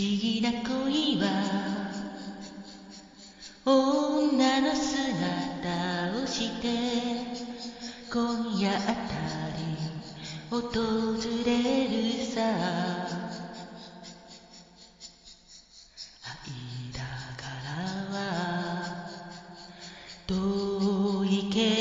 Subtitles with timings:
[0.00, 1.28] 思議な恋は
[3.66, 6.68] 女の姿をして
[8.10, 8.94] 今夜あた
[9.58, 9.76] り
[10.48, 10.62] 訪
[11.44, 12.40] れるさ。
[16.92, 17.04] 間
[17.36, 17.44] 柄
[18.10, 18.16] は
[20.26, 21.79] 遠いけど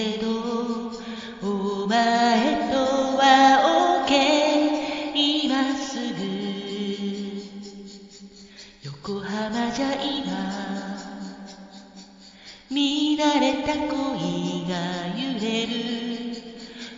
[15.60, 15.74] れる。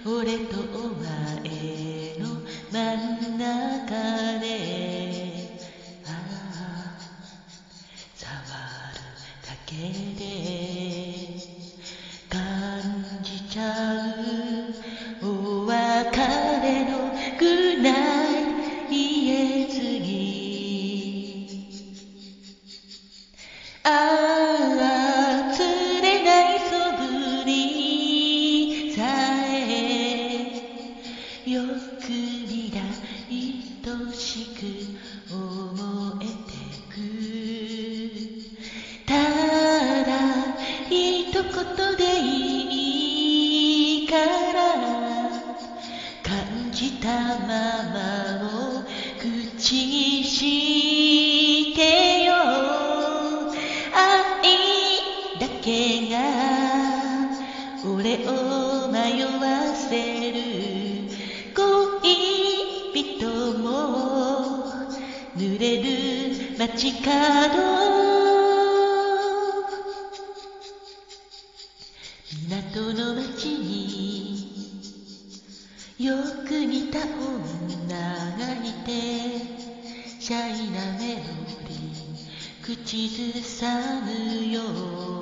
[0.06, 4.45] 俺とお前の真ん中で。
[6.06, 7.00] ああ
[8.16, 8.28] 触
[8.94, 9.00] る
[9.42, 9.72] だけ
[10.17, 10.20] で
[12.30, 13.62] 感じちゃ
[14.06, 14.91] う。
[46.82, 47.08] じた
[47.42, 47.54] ま
[47.94, 48.02] ま
[48.80, 48.84] を
[49.20, 52.34] 口にしてよ。
[53.94, 54.42] 愛
[55.40, 56.18] だけが
[57.86, 60.38] 俺を迷わせる
[61.56, 61.60] 恋
[62.95, 63.70] 人も
[65.38, 68.01] 濡れる街角
[80.31, 81.23] シャイなメロ
[81.65, 85.20] ディー口ずさむよ。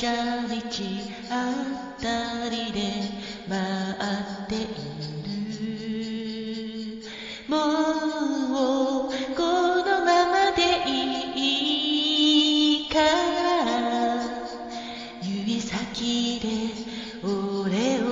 [0.00, 0.56] 馬車道
[1.28, 1.52] あ
[2.00, 2.80] たりで
[3.46, 3.54] 待
[4.44, 4.70] っている。
[7.46, 7.56] も
[9.08, 9.42] うこ
[9.84, 10.96] のままでい
[12.86, 12.94] いか。
[12.98, 13.68] ら
[15.22, 16.46] 指先で
[17.22, 18.04] 俺を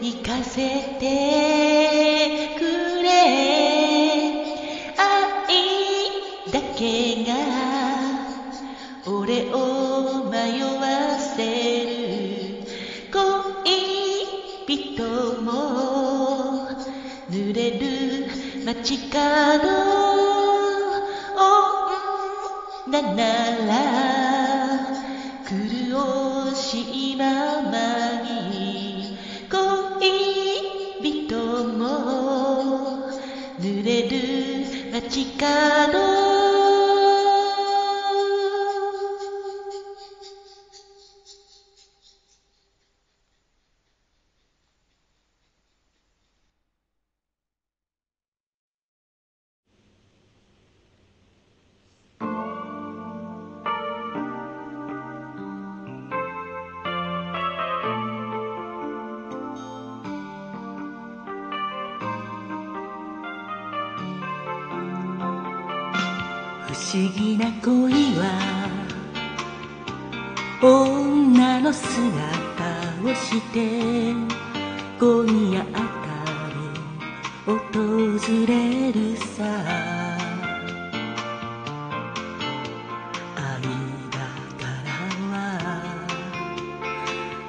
[0.00, 0.58] 行かせ
[0.98, 1.55] て。
[14.66, 16.70] 人も
[17.30, 18.26] 濡れる
[18.64, 20.06] 街角。
[22.88, 23.74] 女なら
[25.44, 29.18] 苦しいままに
[29.50, 31.36] 恋人
[31.78, 31.84] も
[33.60, 34.12] 濡れる
[34.92, 35.95] 街角。
[66.76, 68.38] 思議な恋は
[70.62, 71.96] 女の姿
[73.02, 74.12] をして
[75.00, 75.74] 今夜あ
[76.04, 76.16] た
[76.52, 76.68] り
[77.46, 80.26] 訪れるさ。
[83.36, 83.70] 間
[84.58, 84.66] 柄
[85.32, 85.34] は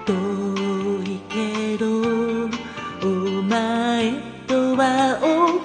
[0.05, 0.11] 遠
[1.03, 1.85] いけど
[3.05, 3.05] お
[3.43, 4.13] 前
[4.47, 5.19] とは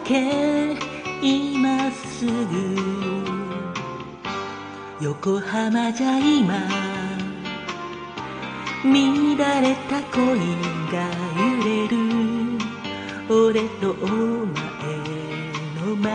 [0.04, 0.76] OK
[1.22, 2.91] 今すぐ
[5.02, 6.54] 横浜じゃ今
[8.84, 10.22] 乱れた恋
[10.92, 11.96] が揺れる。
[13.28, 14.06] 俺とお
[14.46, 14.62] 前
[15.74, 16.06] の真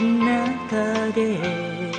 [0.00, 1.95] ん中で。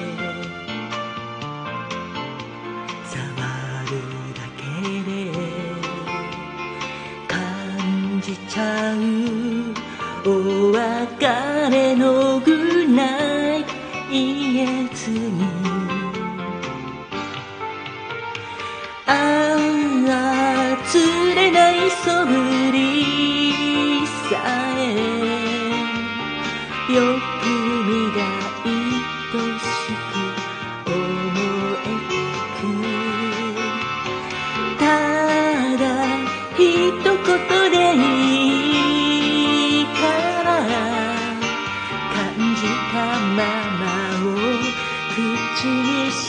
[45.84, 46.26] にし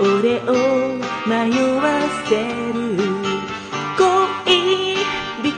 [0.00, 0.50] 俺を
[1.26, 1.32] 迷
[1.76, 1.84] わ
[2.28, 2.30] せ
[2.72, 2.78] る。
[3.98, 4.00] 恋
[5.42, 5.48] 人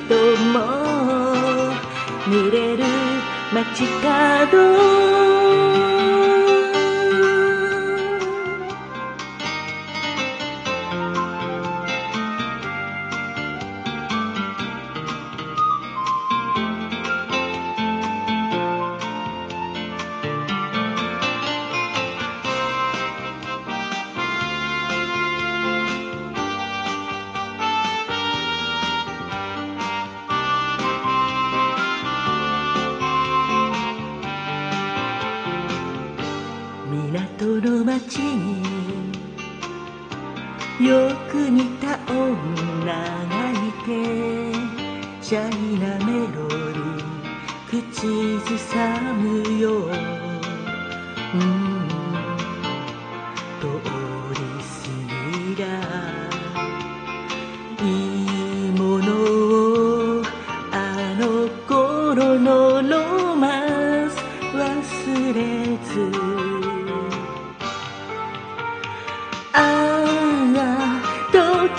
[0.53, 0.55] も
[2.27, 2.85] 濡れる
[3.53, 5.40] 街角。
[37.59, 38.63] の街に
[40.87, 42.85] よく似た女
[43.27, 43.55] がい
[43.85, 43.89] て
[45.21, 47.01] シャイなメロディー
[47.69, 48.07] 口
[48.49, 49.91] ずさむよ、う。
[51.37, 51.70] ん、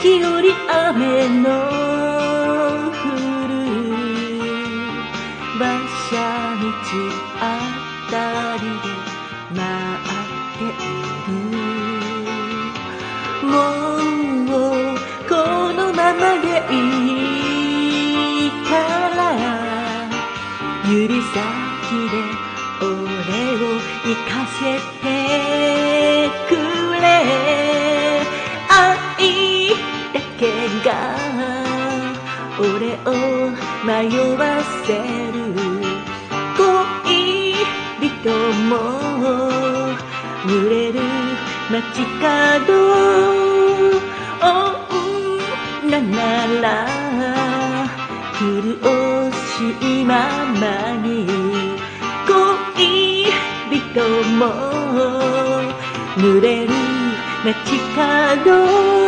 [0.02, 1.46] 時折雨の
[2.90, 3.06] 降
[3.48, 3.54] る
[5.58, 5.62] 馬
[6.10, 6.18] 車
[6.58, 6.66] 道
[7.40, 7.42] あ
[8.10, 8.14] た
[8.58, 8.90] りで
[9.56, 9.62] 待
[10.10, 10.74] ってい
[11.28, 11.32] る
[13.46, 13.54] も
[14.42, 14.98] う
[15.30, 15.32] こ
[15.74, 16.76] のままでい
[18.48, 18.70] いか
[19.16, 19.20] ら
[20.90, 21.30] 指先
[22.10, 22.14] で
[22.82, 22.90] 俺
[23.54, 23.64] を
[24.04, 24.91] 行かせて
[30.84, 31.16] が
[32.60, 33.08] 俺を
[33.86, 33.90] 迷
[34.36, 34.42] わ
[34.86, 34.98] せ
[35.32, 35.38] る。
[36.58, 37.54] 恋
[38.00, 38.10] 人
[38.70, 38.72] も
[40.46, 41.00] 濡れる
[41.72, 42.72] 街角。
[45.84, 46.16] 女な
[46.62, 46.66] ら
[48.40, 48.50] 潤
[49.32, 50.12] しいま
[50.60, 50.64] ま
[51.04, 51.28] に。
[52.28, 53.26] 恋
[53.70, 53.80] 人
[54.38, 54.42] も
[56.18, 56.70] 濡れる
[57.44, 59.01] 街角。